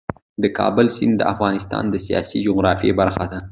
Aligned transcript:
د 0.41 0.43
کابل 0.57 0.85
سیند 0.95 1.15
د 1.17 1.21
افغانستان 1.33 1.83
د 1.89 1.95
سیاسي 2.05 2.37
جغرافیې 2.45 2.91
برخه 2.99 3.25
ده. 3.31 3.39